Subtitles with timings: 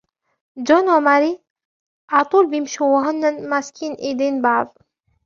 [0.67, 1.39] جون وماري
[2.11, 4.77] عطول بيمشوا وهنن ماسكين ايدين بعض